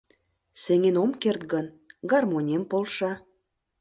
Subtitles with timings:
[0.61, 1.65] —Сеҥен ом керт гын,
[2.11, 3.11] гармонем полша.